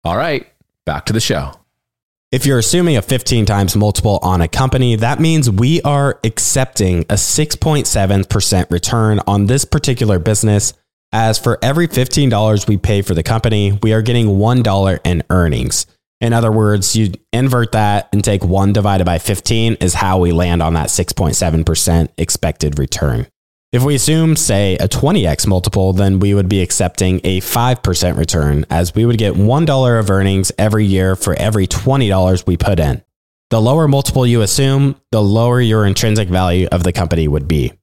All 0.04 0.18
right, 0.18 0.46
back 0.84 1.06
to 1.06 1.14
the 1.14 1.20
show. 1.20 1.54
If 2.36 2.44
you're 2.44 2.58
assuming 2.58 2.98
a 2.98 3.02
15 3.02 3.46
times 3.46 3.74
multiple 3.76 4.18
on 4.20 4.42
a 4.42 4.46
company, 4.46 4.94
that 4.96 5.20
means 5.20 5.48
we 5.48 5.80
are 5.80 6.20
accepting 6.22 7.00
a 7.08 7.14
6.7% 7.14 8.70
return 8.70 9.20
on 9.26 9.46
this 9.46 9.64
particular 9.64 10.18
business. 10.18 10.74
As 11.12 11.38
for 11.38 11.58
every 11.62 11.88
$15 11.88 12.68
we 12.68 12.76
pay 12.76 13.00
for 13.00 13.14
the 13.14 13.22
company, 13.22 13.78
we 13.82 13.94
are 13.94 14.02
getting 14.02 14.26
$1 14.26 14.98
in 15.06 15.22
earnings. 15.30 15.86
In 16.20 16.34
other 16.34 16.52
words, 16.52 16.94
you 16.94 17.14
invert 17.32 17.72
that 17.72 18.10
and 18.12 18.22
take 18.22 18.44
1 18.44 18.74
divided 18.74 19.06
by 19.06 19.16
15 19.16 19.78
is 19.80 19.94
how 19.94 20.18
we 20.18 20.32
land 20.32 20.62
on 20.62 20.74
that 20.74 20.88
6.7% 20.88 22.08
expected 22.18 22.78
return. 22.78 23.26
If 23.76 23.82
we 23.82 23.94
assume, 23.94 24.36
say, 24.36 24.76
a 24.76 24.88
20x 24.88 25.46
multiple, 25.46 25.92
then 25.92 26.18
we 26.18 26.32
would 26.32 26.48
be 26.48 26.62
accepting 26.62 27.20
a 27.24 27.42
5% 27.42 28.16
return, 28.16 28.64
as 28.70 28.94
we 28.94 29.04
would 29.04 29.18
get 29.18 29.34
$1 29.34 30.00
of 30.00 30.10
earnings 30.10 30.50
every 30.56 30.86
year 30.86 31.14
for 31.14 31.34
every 31.34 31.66
$20 31.66 32.46
we 32.46 32.56
put 32.56 32.80
in. 32.80 33.02
The 33.50 33.60
lower 33.60 33.86
multiple 33.86 34.26
you 34.26 34.40
assume, 34.40 34.98
the 35.12 35.22
lower 35.22 35.60
your 35.60 35.84
intrinsic 35.84 36.30
value 36.30 36.68
of 36.72 36.84
the 36.84 36.92
company 36.94 37.28
would 37.28 37.46
be. 37.46 37.74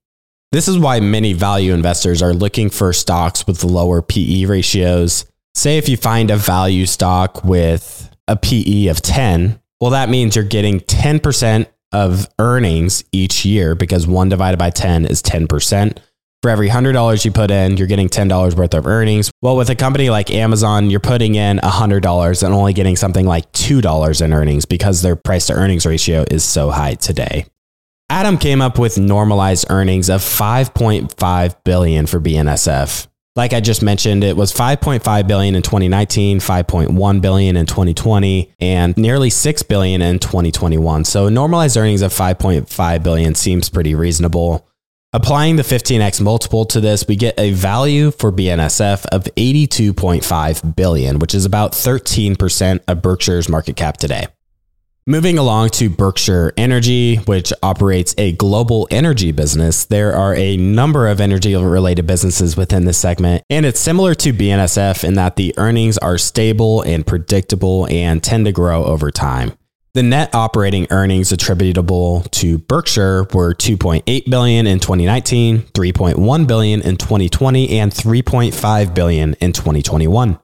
This 0.52 0.68
is 0.68 0.80
why 0.80 1.00
many 1.00 1.34
value 1.34 1.76
investors 1.76 2.24
are 2.24 2.34
looking 2.34 2.72
for 2.72 2.92
stocks 2.92 3.46
with 3.46 3.64
lower 3.64 4.02
PE 4.02 4.46
ratios. 4.46 5.26
Say 5.54 5.78
if 5.78 5.88
you 5.88 5.96
find 5.96 6.32
a 6.32 6.38
value 6.38 6.88
stock 6.88 7.44
with 7.44 8.10
a 8.28 8.36
PE 8.36 8.88
of 8.88 9.04
10, 9.04 9.60
well, 9.80 9.92
that 9.92 10.10
means 10.10 10.36
you're 10.36 10.44
getting 10.44 10.80
10% 10.80 11.68
of 11.94 12.28
earnings 12.40 13.04
each 13.12 13.46
year 13.46 13.76
because 13.76 14.06
one 14.06 14.30
divided 14.30 14.58
by 14.58 14.70
10 14.70 15.06
is 15.06 15.22
10%. 15.22 15.98
For 16.42 16.50
every 16.50 16.68
$100 16.68 17.24
you 17.24 17.32
put 17.32 17.52
in, 17.52 17.78
you're 17.78 17.88
getting 17.88 18.10
$10 18.10 18.58
worth 18.58 18.74
of 18.74 18.86
earnings. 18.86 19.32
Well, 19.42 19.56
with 19.56 19.70
a 19.70 19.76
company 19.76 20.10
like 20.10 20.30
Amazon, 20.30 20.90
you're 20.90 21.00
putting 21.00 21.36
in 21.36 21.60
$100 21.60 22.44
and 22.44 22.54
only 22.54 22.74
getting 22.74 22.98
something 22.98 23.26
like 23.26 23.50
$2 23.54 24.22
in 24.22 24.34
earnings 24.34 24.66
because 24.66 25.02
their 25.02 25.16
price 25.16 25.48
to 25.48 25.54
earnings 25.54 25.86
ratio 25.86 26.26
is 26.30 26.44
so 26.44 26.70
high 26.70 26.96
today. 26.96 27.46
Adam 28.10 28.38
came 28.38 28.62
up 28.62 28.78
with 28.78 28.98
normalized 28.98 29.66
earnings 29.70 30.10
of 30.10 30.20
5.5 30.22 31.64
billion 31.64 32.06
for 32.06 32.20
BNSF. 32.20 33.08
Like 33.36 33.54
I 33.54 33.62
just 33.62 33.82
mentioned, 33.82 34.24
it 34.24 34.38
was 34.38 34.54
5.5 34.54 35.28
billion 35.28 35.56
in 35.56 35.64
2019, 35.64 36.40
5.1 36.40 37.22
billion 37.22 37.58
in 37.58 37.66
2020, 37.66 38.54
and 38.60 38.96
nearly 38.96 39.32
6 39.32 39.64
billion 39.64 40.04
in 40.04 40.20
2021. 40.20 41.04
So 41.06 41.30
normalized 41.30 41.76
earnings 41.76 42.04
of 42.04 42.14
5.5 42.14 43.04
billion 43.04 43.34
seems 43.34 43.70
pretty 43.70 43.96
reasonable. 43.96 44.68
Applying 45.14 45.56
the 45.56 45.64
15x 45.64 46.22
multiple 46.22 46.66
to 46.66 46.80
this, 46.80 47.08
we 47.08 47.16
get 47.16 47.34
a 47.40 47.52
value 47.52 48.12
for 48.12 48.32
BNSF 48.32 49.08
of 49.08 49.24
82.5 49.24 50.76
billion, 50.76 51.18
which 51.18 51.34
is 51.34 51.46
about 51.46 51.72
13% 51.72 52.82
of 52.88 53.02
Berkshire's 53.02 53.50
market 53.50 53.76
cap 53.76 53.98
today. 53.98 54.28
Moving 55.06 55.38
along 55.38 55.72
to 55.72 55.90
Berkshire 55.90 56.54
Energy, 56.56 57.18
which 57.18 57.52
operates 57.62 58.16
a 58.18 58.32
global 58.32 58.88
energy 58.90 59.34
business, 59.34 59.84
there 59.84 60.14
are 60.14 60.34
a 60.34 60.56
number 60.56 61.10
of 61.10 61.20
energy 61.20 61.54
related 61.58 62.08
businesses 62.08 62.56
within 62.56 62.86
this 62.86 63.00
segment, 63.00 63.44
and 63.50 63.66
it's 63.66 63.82
similar 63.82 64.16
to 64.16 64.32
BNSF 64.32 65.04
in 65.04 65.16
that 65.16 65.36
the 65.36 65.54
earnings 65.58 65.98
are 65.98 66.18
stable 66.18 66.84
and 66.84 67.06
predictable 67.06 67.86
and 67.88 68.24
tend 68.24 68.46
to 68.46 68.54
grow 68.54 68.86
over 68.86 69.12
time. 69.12 69.52
The 69.94 70.04
net 70.04 70.34
operating 70.34 70.88
earnings 70.90 71.34
attributable 71.34 72.22
to 72.32 72.60
Berkshire 72.60 73.28
were 73.34 73.54
2.8 73.54 74.30
billion 74.30 74.66
in 74.66 74.80
2019, 74.80 75.64
3.1 75.64 76.48
billion 76.48 76.82
in 76.82 76.96
2020, 76.96 77.78
and 77.78 77.92
3.5 77.92 78.96
billion 78.96 79.34
in 79.34 79.52
2021. 79.52 80.40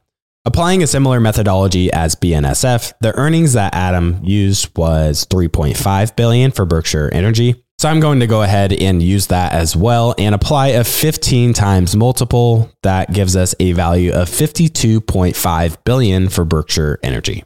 Applying 0.46 0.82
a 0.82 0.88
similar 0.88 1.20
methodology 1.20 1.92
as 1.92 2.16
BNSF, 2.16 2.94
the 3.02 3.14
earnings 3.16 3.54
that 3.54 3.76
Adam 3.76 4.22
used 4.24 4.76
was 4.78 5.26
3.5 5.26 6.16
billion 6.16 6.52
for 6.52 6.66
Berkshire 6.66 7.10
Energy. 7.12 7.62
So 7.78 7.90
I'm 7.90 8.00
going 8.00 8.22
to 8.22 8.28
go 8.28 8.42
ahead 8.42 8.72
and 8.72 9.04
use 9.04 9.28
that 9.28 9.52
as 9.52 9.76
well 9.76 10.16
and 10.18 10.34
apply 10.34 10.68
a 10.68 10.86
15 10.86 11.52
times 11.54 11.94
multiple 11.94 12.72
that 12.84 13.12
gives 13.12 13.36
us 13.36 13.54
a 13.60 13.74
value 13.74 14.14
of 14.14 14.30
52.5 14.30 15.84
billion 15.84 16.30
for 16.30 16.46
Berkshire 16.46 17.00
Energy. 17.04 17.44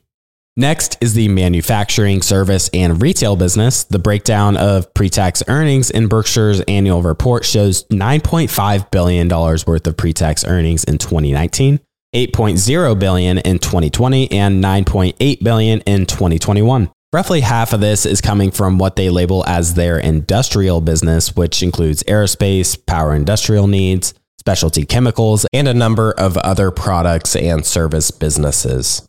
Next 0.55 0.97
is 1.01 1.15
the 1.15 1.29
manufacturing, 1.29 2.21
service, 2.21 2.69
and 2.75 3.01
retail 3.01 3.35
business. 3.35 3.85
The 3.85 3.97
breakdown 3.97 4.55
of 4.55 4.93
pre 4.93 5.09
tax 5.09 5.41
earnings 5.47 5.89
in 5.89 6.07
Berkshire's 6.07 6.61
annual 6.61 7.01
report 7.01 7.43
shows 7.43 7.85
$9.5 7.85 8.91
billion 8.91 9.27
worth 9.27 9.87
of 9.87 9.97
pre 9.97 10.13
tax 10.13 10.45
earnings 10.45 10.83
in 10.83 10.99
2019. 10.99 11.79
8.0 12.13 12.99
billion 12.99 13.37
in 13.39 13.59
2020 13.59 14.31
and 14.31 14.63
9.8 14.63 15.43
billion 15.43 15.81
in 15.81 16.05
2021. 16.05 16.91
Roughly 17.11 17.41
half 17.41 17.73
of 17.73 17.79
this 17.79 18.05
is 18.05 18.21
coming 18.21 18.49
from 18.49 18.79
what 18.79 18.95
they 18.95 19.09
label 19.09 19.45
as 19.45 19.75
their 19.75 19.99
industrial 19.99 20.81
business, 20.81 21.35
which 21.35 21.61
includes 21.61 22.01
aerospace, 22.03 22.75
power 22.87 23.13
industrial 23.13 23.67
needs, 23.67 24.15
specialty 24.39 24.85
chemicals, 24.85 25.45
and 25.53 25.67
a 25.67 25.73
number 25.73 26.11
of 26.11 26.37
other 26.37 26.71
products 26.71 27.35
and 27.35 27.65
service 27.65 28.09
businesses. 28.09 29.07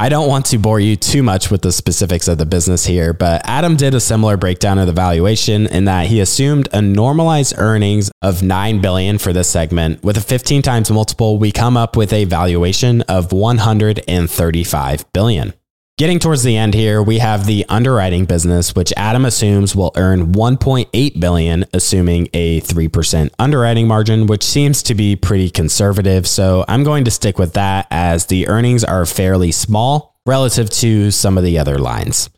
I 0.00 0.08
don't 0.08 0.28
want 0.28 0.46
to 0.46 0.58
bore 0.58 0.80
you 0.80 0.96
too 0.96 1.22
much 1.22 1.52
with 1.52 1.62
the 1.62 1.70
specifics 1.70 2.26
of 2.26 2.36
the 2.36 2.44
business 2.44 2.84
here, 2.84 3.12
but 3.12 3.42
Adam 3.44 3.76
did 3.76 3.94
a 3.94 4.00
similar 4.00 4.36
breakdown 4.36 4.76
of 4.78 4.88
the 4.88 4.92
valuation 4.92 5.68
in 5.68 5.84
that 5.84 6.08
he 6.08 6.18
assumed 6.18 6.68
a 6.72 6.82
normalized 6.82 7.54
earnings 7.58 8.10
of 8.20 8.42
9 8.42 8.80
billion 8.80 9.18
for 9.18 9.32
this 9.32 9.48
segment. 9.48 10.02
With 10.02 10.16
a 10.16 10.20
15 10.20 10.62
times 10.62 10.90
multiple, 10.90 11.38
we 11.38 11.52
come 11.52 11.76
up 11.76 11.96
with 11.96 12.12
a 12.12 12.24
valuation 12.24 13.02
of 13.02 13.30
135 13.30 15.12
billion. 15.12 15.54
Getting 15.96 16.18
towards 16.18 16.42
the 16.42 16.56
end 16.56 16.74
here, 16.74 17.00
we 17.00 17.20
have 17.20 17.46
the 17.46 17.64
underwriting 17.68 18.24
business, 18.24 18.74
which 18.74 18.92
Adam 18.96 19.24
assumes 19.24 19.76
will 19.76 19.92
earn 19.94 20.32
1.8 20.32 21.20
billion, 21.20 21.64
assuming 21.72 22.26
a 22.34 22.60
3% 22.62 23.30
underwriting 23.38 23.86
margin, 23.86 24.26
which 24.26 24.42
seems 24.42 24.82
to 24.82 24.96
be 24.96 25.14
pretty 25.14 25.48
conservative. 25.50 26.26
So 26.26 26.64
I'm 26.66 26.82
going 26.82 27.04
to 27.04 27.12
stick 27.12 27.38
with 27.38 27.52
that 27.52 27.86
as 27.92 28.26
the 28.26 28.48
earnings 28.48 28.82
are 28.82 29.06
fairly 29.06 29.52
small 29.52 30.18
relative 30.26 30.68
to 30.70 31.12
some 31.12 31.38
of 31.38 31.44
the 31.44 31.60
other 31.60 31.78
lines. 31.78 32.28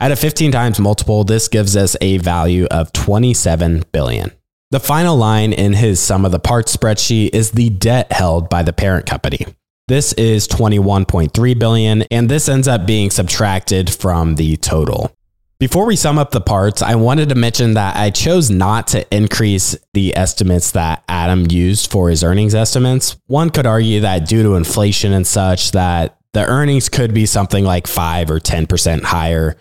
At 0.00 0.10
a 0.10 0.16
15 0.16 0.50
times 0.50 0.80
multiple, 0.80 1.22
this 1.22 1.46
gives 1.46 1.76
us 1.76 1.96
a 2.00 2.18
value 2.18 2.66
of 2.72 2.92
27 2.92 3.84
billion. 3.92 4.32
The 4.72 4.80
final 4.80 5.16
line 5.16 5.52
in 5.52 5.74
his 5.74 6.00
sum 6.00 6.24
of 6.24 6.32
the 6.32 6.40
parts 6.40 6.76
spreadsheet 6.76 7.30
is 7.32 7.52
the 7.52 7.70
debt 7.70 8.10
held 8.10 8.48
by 8.48 8.64
the 8.64 8.72
parent 8.72 9.06
company. 9.06 9.46
This 9.86 10.14
is 10.14 10.48
21.3 10.48 11.58
billion 11.58 12.02
and 12.10 12.30
this 12.30 12.48
ends 12.48 12.66
up 12.66 12.86
being 12.86 13.10
subtracted 13.10 13.90
from 13.92 14.36
the 14.36 14.56
total. 14.56 15.14
Before 15.58 15.84
we 15.84 15.94
sum 15.94 16.18
up 16.18 16.30
the 16.30 16.40
parts, 16.40 16.80
I 16.80 16.94
wanted 16.94 17.28
to 17.28 17.34
mention 17.34 17.74
that 17.74 17.94
I 17.94 18.08
chose 18.08 18.50
not 18.50 18.86
to 18.88 19.06
increase 19.14 19.76
the 19.92 20.16
estimates 20.16 20.70
that 20.70 21.04
Adam 21.06 21.46
used 21.50 21.90
for 21.90 22.08
his 22.08 22.24
earnings 22.24 22.54
estimates. 22.54 23.18
One 23.26 23.50
could 23.50 23.66
argue 23.66 24.00
that 24.00 24.26
due 24.26 24.42
to 24.42 24.54
inflation 24.54 25.12
and 25.12 25.26
such 25.26 25.72
that 25.72 26.18
the 26.32 26.46
earnings 26.46 26.88
could 26.88 27.12
be 27.12 27.26
something 27.26 27.66
like 27.66 27.86
5 27.86 28.30
or 28.30 28.40
10% 28.40 29.02
higher. 29.02 29.58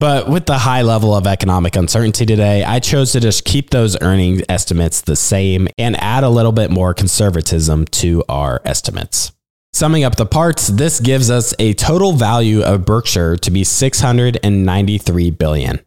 But 0.00 0.30
with 0.30 0.46
the 0.46 0.56
high 0.56 0.82
level 0.82 1.14
of 1.14 1.26
economic 1.26 1.76
uncertainty 1.76 2.24
today, 2.24 2.64
I 2.64 2.80
chose 2.80 3.12
to 3.12 3.20
just 3.20 3.44
keep 3.44 3.68
those 3.68 4.00
earnings 4.00 4.40
estimates 4.48 5.02
the 5.02 5.16
same 5.16 5.68
and 5.76 6.02
add 6.02 6.24
a 6.24 6.30
little 6.30 6.52
bit 6.52 6.70
more 6.70 6.94
conservatism 6.94 7.84
to 7.86 8.24
our 8.26 8.62
estimates. 8.64 9.32
Summing 9.76 10.04
up 10.04 10.16
the 10.16 10.24
parts, 10.24 10.68
this 10.68 11.00
gives 11.00 11.28
us 11.28 11.52
a 11.58 11.74
total 11.74 12.12
value 12.12 12.62
of 12.62 12.86
Berkshire 12.86 13.36
to 13.36 13.50
be 13.50 13.62
693 13.62 15.30
billion. 15.32 15.80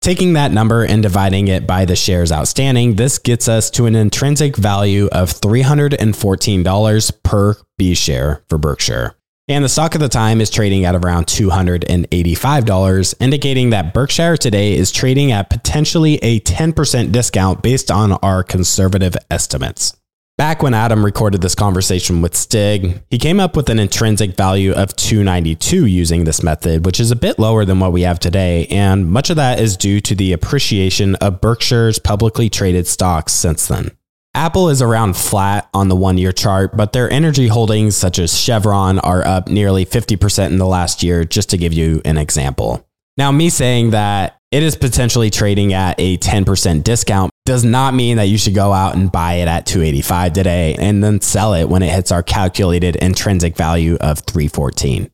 Taking 0.00 0.34
that 0.34 0.52
number 0.52 0.84
and 0.84 1.02
dividing 1.02 1.48
it 1.48 1.66
by 1.66 1.84
the 1.84 1.96
shares 1.96 2.30
outstanding, 2.30 2.94
this 2.94 3.18
gets 3.18 3.48
us 3.48 3.70
to 3.70 3.86
an 3.86 3.96
intrinsic 3.96 4.56
value 4.56 5.08
of 5.10 5.30
$314 5.30 7.22
per 7.24 7.56
B 7.76 7.94
share 7.96 8.44
for 8.48 8.56
Berkshire. 8.56 9.16
And 9.48 9.64
the 9.64 9.68
stock 9.68 9.96
at 9.96 10.00
the 10.00 10.08
time 10.08 10.40
is 10.40 10.48
trading 10.48 10.84
at 10.84 10.94
around 10.94 11.26
$285, 11.26 13.14
indicating 13.18 13.70
that 13.70 13.92
Berkshire 13.92 14.36
today 14.36 14.76
is 14.76 14.92
trading 14.92 15.32
at 15.32 15.50
potentially 15.50 16.18
a 16.22 16.38
10% 16.38 17.10
discount 17.10 17.62
based 17.64 17.90
on 17.90 18.12
our 18.12 18.44
conservative 18.44 19.16
estimates. 19.28 19.96
Back 20.36 20.64
when 20.64 20.74
Adam 20.74 21.04
recorded 21.04 21.42
this 21.42 21.54
conversation 21.54 22.20
with 22.20 22.34
Stig, 22.34 23.00
he 23.08 23.18
came 23.18 23.38
up 23.38 23.54
with 23.54 23.68
an 23.68 23.78
intrinsic 23.78 24.36
value 24.36 24.72
of 24.72 24.96
292 24.96 25.86
using 25.86 26.24
this 26.24 26.42
method, 26.42 26.84
which 26.84 26.98
is 26.98 27.12
a 27.12 27.16
bit 27.16 27.38
lower 27.38 27.64
than 27.64 27.78
what 27.78 27.92
we 27.92 28.02
have 28.02 28.18
today, 28.18 28.66
and 28.66 29.08
much 29.08 29.30
of 29.30 29.36
that 29.36 29.60
is 29.60 29.76
due 29.76 30.00
to 30.00 30.12
the 30.16 30.32
appreciation 30.32 31.14
of 31.16 31.40
Berkshire's 31.40 32.00
publicly 32.00 32.50
traded 32.50 32.88
stocks 32.88 33.32
since 33.32 33.68
then. 33.68 33.92
Apple 34.34 34.70
is 34.70 34.82
around 34.82 35.16
flat 35.16 35.68
on 35.72 35.86
the 35.86 35.94
one 35.94 36.18
year 36.18 36.32
chart, 36.32 36.76
but 36.76 36.92
their 36.92 37.08
energy 37.12 37.46
holdings, 37.46 37.96
such 37.96 38.18
as 38.18 38.36
Chevron, 38.36 38.98
are 38.98 39.24
up 39.24 39.46
nearly 39.46 39.86
50% 39.86 40.48
in 40.48 40.58
the 40.58 40.66
last 40.66 41.04
year, 41.04 41.24
just 41.24 41.48
to 41.50 41.56
give 41.56 41.72
you 41.72 42.02
an 42.04 42.18
example. 42.18 42.84
Now, 43.16 43.30
me 43.30 43.50
saying 43.50 43.90
that 43.90 44.40
it 44.54 44.62
is 44.62 44.76
potentially 44.76 45.30
trading 45.30 45.72
at 45.72 45.96
a 45.98 46.16
10% 46.18 46.84
discount 46.84 47.32
does 47.44 47.64
not 47.64 47.92
mean 47.92 48.18
that 48.18 48.28
you 48.28 48.38
should 48.38 48.54
go 48.54 48.72
out 48.72 48.94
and 48.94 49.10
buy 49.10 49.34
it 49.34 49.48
at 49.48 49.66
285 49.66 50.32
today 50.32 50.76
and 50.78 51.02
then 51.02 51.20
sell 51.20 51.54
it 51.54 51.68
when 51.68 51.82
it 51.82 51.90
hits 51.92 52.12
our 52.12 52.22
calculated 52.22 52.94
intrinsic 52.94 53.56
value 53.56 53.96
of 53.96 54.20
314. 54.20 55.10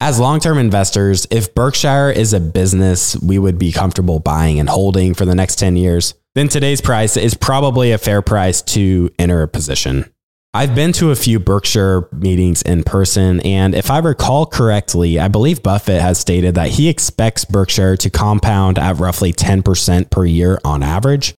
As 0.00 0.20
long-term 0.20 0.58
investors, 0.58 1.26
if 1.30 1.54
Berkshire 1.54 2.10
is 2.10 2.34
a 2.34 2.40
business 2.40 3.16
we 3.16 3.38
would 3.38 3.58
be 3.58 3.72
comfortable 3.72 4.20
buying 4.20 4.60
and 4.60 4.68
holding 4.68 5.14
for 5.14 5.24
the 5.24 5.34
next 5.34 5.56
10 5.56 5.76
years, 5.76 6.12
then 6.34 6.48
today's 6.48 6.82
price 6.82 7.16
is 7.16 7.32
probably 7.32 7.92
a 7.92 7.98
fair 7.98 8.20
price 8.20 8.60
to 8.60 9.08
enter 9.18 9.40
a 9.40 9.48
position. 9.48 10.12
I've 10.58 10.74
been 10.74 10.90
to 10.94 11.12
a 11.12 11.14
few 11.14 11.38
Berkshire 11.38 12.08
meetings 12.10 12.62
in 12.62 12.82
person, 12.82 13.38
and 13.42 13.76
if 13.76 13.92
I 13.92 13.98
recall 13.98 14.44
correctly, 14.44 15.20
I 15.20 15.28
believe 15.28 15.62
Buffett 15.62 16.02
has 16.02 16.18
stated 16.18 16.56
that 16.56 16.70
he 16.70 16.88
expects 16.88 17.44
Berkshire 17.44 17.96
to 17.98 18.10
compound 18.10 18.76
at 18.76 18.96
roughly 18.96 19.32
10% 19.32 20.10
per 20.10 20.24
year 20.24 20.58
on 20.64 20.82
average. 20.82 21.32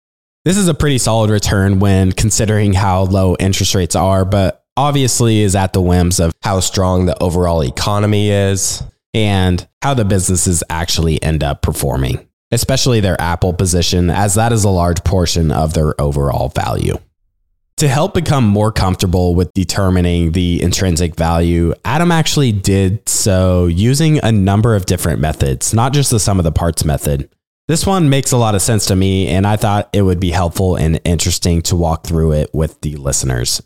This 0.46 0.56
is 0.56 0.70
a 0.70 0.74
pretty 0.74 1.00
solid 1.00 1.32
return 1.32 1.80
when 1.80 2.14
considering 2.14 2.72
how 2.72 3.02
low 3.02 3.36
interest 3.42 3.76
rates 3.76 3.94
are, 3.94 4.24
but 4.24 4.64
obviously 4.78 5.42
is 5.42 5.54
at 5.54 5.74
the 5.74 5.82
whims 5.82 6.22
of 6.22 6.32
how 6.42 6.62
strong 6.62 7.06
the 7.06 7.22
overall 7.22 7.62
economy 7.62 8.30
is 8.30 8.82
and 9.14 9.68
how 9.82 9.94
the 9.94 10.06
businesses 10.06 10.64
actually 10.70 11.22
end 11.22 11.44
up 11.44 11.62
performing, 11.62 12.26
especially 12.54 13.02
their 13.02 13.20
Apple 13.20 13.52
position, 13.52 14.10
as 14.10 14.36
that 14.36 14.54
is 14.54 14.64
a 14.64 14.70
large 14.70 15.04
portion 15.04 15.52
of 15.52 15.74
their 15.74 16.00
overall 16.00 16.48
value. 16.48 16.96
To 17.80 17.88
help 17.88 18.14
become 18.14 18.44
more 18.44 18.74
comfortable 18.74 19.36
with 19.36 19.54
determining 19.54 20.34
the 20.34 20.62
intrinsic 20.62 21.16
value, 21.16 21.74
Adam 21.86 22.12
actually 22.12 22.52
did 22.52 23.08
so 23.08 23.68
using 23.68 24.20
a 24.22 24.34
number 24.34 24.76
of 24.76 24.86
different 24.86 25.22
methods, 25.22 25.74
not 25.74 25.94
just 25.94 26.12
the 26.12 26.20
sum 26.20 26.40
of 26.40 26.44
the 26.44 26.52
parts 26.52 26.84
method. 26.84 27.30
This 27.70 27.86
one 27.86 28.10
makes 28.10 28.34
a 28.34 28.38
lot 28.38 28.54
of 28.54 28.62
sense 28.62 28.86
to 28.88 28.98
me, 28.98 29.30
and 29.30 29.48
I 29.48 29.56
thought 29.56 29.88
it 29.94 30.02
would 30.02 30.20
be 30.20 30.32
helpful 30.32 30.76
and 30.76 31.00
interesting 31.06 31.62
to 31.64 31.78
walk 31.78 32.06
through 32.06 32.34
it 32.34 32.50
with 32.54 32.82
the 32.82 32.98
listeners. 32.98 33.62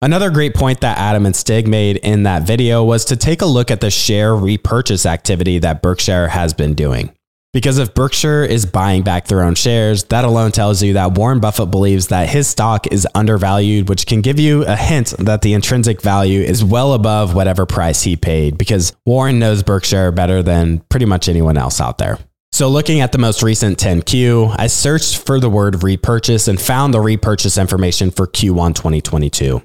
Another 0.00 0.30
great 0.30 0.54
point 0.54 0.80
that 0.80 0.96
Adam 0.96 1.26
and 1.26 1.36
Stig 1.36 1.68
made 1.68 1.98
in 1.98 2.22
that 2.22 2.44
video 2.44 2.82
was 2.82 3.04
to 3.04 3.16
take 3.16 3.42
a 3.42 3.46
look 3.46 3.70
at 3.70 3.82
the 3.82 3.90
share 3.90 4.34
repurchase 4.34 5.04
activity 5.04 5.58
that 5.58 5.82
Berkshire 5.82 6.28
has 6.28 6.54
been 6.54 6.72
doing. 6.72 7.14
Because 7.54 7.78
if 7.78 7.94
Berkshire 7.94 8.44
is 8.44 8.66
buying 8.66 9.02
back 9.02 9.26
their 9.26 9.42
own 9.42 9.54
shares, 9.54 10.04
that 10.04 10.24
alone 10.24 10.52
tells 10.52 10.82
you 10.82 10.92
that 10.92 11.12
Warren 11.12 11.40
Buffett 11.40 11.70
believes 11.70 12.08
that 12.08 12.28
his 12.28 12.46
stock 12.46 12.86
is 12.88 13.06
undervalued, 13.14 13.88
which 13.88 14.06
can 14.06 14.20
give 14.20 14.38
you 14.38 14.64
a 14.66 14.76
hint 14.76 15.14
that 15.18 15.40
the 15.40 15.54
intrinsic 15.54 16.02
value 16.02 16.42
is 16.42 16.62
well 16.62 16.92
above 16.92 17.34
whatever 17.34 17.64
price 17.64 18.02
he 18.02 18.16
paid 18.16 18.58
because 18.58 18.94
Warren 19.06 19.38
knows 19.38 19.62
Berkshire 19.62 20.12
better 20.12 20.42
than 20.42 20.80
pretty 20.90 21.06
much 21.06 21.28
anyone 21.28 21.56
else 21.56 21.80
out 21.80 21.96
there. 21.96 22.18
So, 22.52 22.68
looking 22.68 23.00
at 23.00 23.12
the 23.12 23.18
most 23.18 23.42
recent 23.42 23.78
10Q, 23.78 24.56
I 24.58 24.66
searched 24.66 25.18
for 25.18 25.38
the 25.38 25.50
word 25.50 25.82
repurchase 25.82 26.48
and 26.48 26.60
found 26.60 26.92
the 26.92 27.00
repurchase 27.00 27.56
information 27.56 28.10
for 28.10 28.26
Q1 28.26 28.74
2022. 28.74 29.62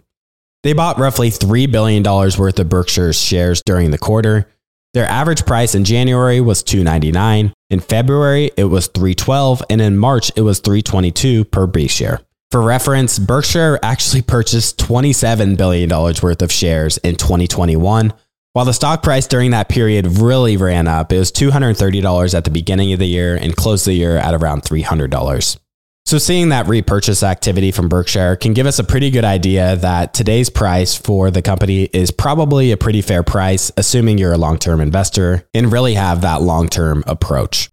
They 0.63 0.74
bought 0.74 0.98
roughly 1.00 1.30
$3 1.30 1.72
billion 1.72 2.04
worth 2.04 2.60
of 2.60 2.69
Berkshire's 2.69 3.19
shares 3.19 3.62
during 3.65 3.91
the 3.91 3.98
quarter. 3.98 4.48
Their 4.93 5.08
average 5.08 5.46
price 5.46 5.76
in 5.76 5.86
January 5.86 6.39
was 6.39 6.62
299, 6.62 7.52
in 7.73 7.81
February 7.81 8.51
it 8.55 8.65
was 8.65 8.88
312, 8.88 9.63
and 9.69 9.81
in 9.81 9.97
March 9.97 10.31
it 10.38 10.41
was 10.41 10.59
322 10.59 11.43
per 11.45 11.67
B 11.67 11.88
share. 11.88 12.21
For 12.51 12.62
reference, 12.62 13.19
Berkshire 13.19 13.79
actually 13.83 14.21
purchased 14.21 14.77
$27 14.77 15.57
billion 15.57 15.89
worth 15.89 16.41
of 16.41 16.51
shares 16.51 16.97
in 16.99 17.15
2021, 17.15 18.13
while 18.53 18.65
the 18.65 18.73
stock 18.73 19.01
price 19.01 19.25
during 19.25 19.49
that 19.49 19.67
period 19.67 20.19
really 20.19 20.57
ran 20.57 20.88
up, 20.88 21.12
it 21.12 21.17
was 21.17 21.31
$230 21.31 22.36
at 22.36 22.43
the 22.43 22.51
beginning 22.51 22.93
of 22.93 22.99
the 22.99 23.07
year 23.07 23.36
and 23.36 23.55
closed 23.55 23.88
the 23.88 23.93
year 23.93 24.15
at 24.17 24.36
around 24.36 24.62
$300. 24.62 25.57
So, 26.06 26.18
seeing 26.18 26.50
that 26.50 26.68
repurchase 26.68 27.24
activity 27.24 27.72
from 27.72 27.88
Berkshire 27.88 28.36
can 28.36 28.54
give 28.54 28.68
us 28.68 28.78
a 28.78 28.84
pretty 28.84 29.10
good 29.10 29.24
idea 29.24 29.78
that 29.78 30.13
today's 30.13 30.50
price 30.50 30.96
for 30.96 31.32
the 31.32 31.42
company 31.42 31.84
is 31.94 32.12
probably 32.12 32.72
a 32.72 32.78
pretty 32.78 33.02
fair 33.02 33.24
price, 33.24 33.72
assuming 33.78 34.18
you're 34.18 34.34
a 34.34 34.38
long 34.38 34.58
term 34.58 34.82
investor 34.82 35.48
and 35.54 35.72
really 35.72 35.94
have 35.94 36.22
that 36.22 36.42
long 36.42 36.68
term 36.68 37.06
approach. 37.08 37.70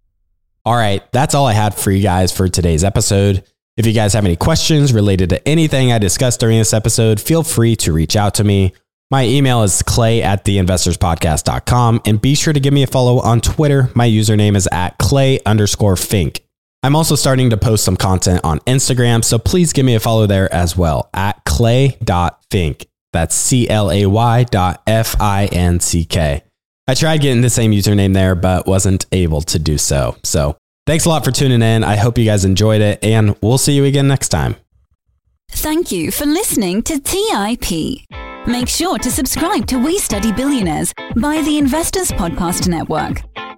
All 0.64 0.77
right, 0.77 1.03
that's 1.11 1.35
all 1.35 1.47
I 1.47 1.55
had 1.55 1.75
for 1.75 1.90
you 1.90 2.03
guys 2.03 2.31
for 2.31 2.49
today's 2.49 2.85
episode. 2.85 3.45
If 3.77 3.87
you 3.87 3.93
guys 3.93 4.12
have 4.12 4.25
any 4.25 4.37
questions 4.37 4.93
related 4.93 5.31
to 5.31 5.49
anything 5.49 5.90
I 5.90 5.99
discussed 5.99 6.38
during 6.38 6.59
this 6.59 6.73
episode, 6.73 7.21
feel 7.21 7.43
free 7.43 7.75
to 7.77 7.93
reach 7.93 8.14
out 8.14 8.35
to 8.35 8.45
me. 8.45 8.75
My 9.11 9.25
email 9.25 9.64
is 9.64 9.83
clay 9.83 10.23
at 10.23 10.45
theinvestorspodcast.com 10.45 12.03
and 12.07 12.21
be 12.21 12.37
sure 12.37 12.53
to 12.53 12.61
give 12.61 12.73
me 12.73 12.85
a 12.85 12.87
follow 12.87 13.19
on 13.19 13.40
Twitter. 13.40 13.90
My 13.95 14.09
username 14.09 14.55
is 14.55 14.69
at 14.71 14.99
clay 14.99 15.40
underscore 15.45 15.97
fink. 15.97 16.43
I'm 16.83 16.97
also 16.97 17.14
starting 17.14 17.51
to 17.51 17.57
post 17.59 17.85
some 17.85 17.97
content 17.97 18.40
on 18.43 18.61
Instagram, 18.61 19.23
so 19.23 19.38
please 19.38 19.73
give 19.73 19.85
me 19.85 19.95
a 19.95 20.01
follow 20.01 20.27
there 20.27 20.53
as 20.53 20.77
well 20.77 21.11
at 21.12 21.45
clay.finck. 21.45 22.87
That's 23.12 23.35
C 23.35 23.69
L 23.69 23.90
A 23.90 24.07
Y 24.07 24.45
dot 24.45 24.83
F 24.87 25.21
I 25.21 25.47
N 25.47 25.81
C 25.81 26.05
K. 26.05 26.43
I 26.88 26.95
tried 26.95 27.21
getting 27.21 27.43
the 27.43 27.51
same 27.51 27.73
username 27.73 28.14
there, 28.14 28.35
but 28.35 28.66
wasn't 28.66 29.07
able 29.12 29.43
to 29.43 29.59
do 29.59 29.79
so. 29.79 30.16
So 30.25 30.57
thanks 30.87 31.05
a 31.05 31.09
lot 31.09 31.25
for 31.25 31.31
tuning 31.31 31.61
in. 31.62 31.85
I 31.85 31.97
hope 31.97 32.16
you 32.16 32.25
guys 32.25 32.45
enjoyed 32.45 32.81
it, 32.81 33.05
and 33.05 33.37
we'll 33.43 33.59
see 33.59 33.75
you 33.75 33.85
again 33.85 34.09
next 34.09 34.31
time. 34.31 34.57
Thank 35.51 35.93
you 35.93 36.11
for 36.11 36.25
listening 36.25 36.83
to 36.85 36.99
TIP. 36.99 38.07
Make 38.47 38.69
sure 38.69 38.97
to 38.99 39.11
subscribe 39.11 39.66
to 39.66 39.77
We 39.79 39.99
Study 39.99 40.33
Billionaires 40.33 40.95
by 41.21 41.43
the 41.43 41.59
Investors 41.59 42.11
Podcast 42.12 42.69
Network. 42.69 43.23